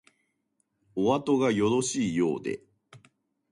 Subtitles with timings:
[0.95, 2.63] おあとがよろしいようで